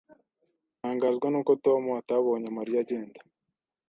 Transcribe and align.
Ntangazwa 0.79 1.27
nuko 1.29 1.51
Tom 1.65 1.83
atabonye 1.99 2.49
Mariya 2.57 2.79
agenda. 2.83 3.19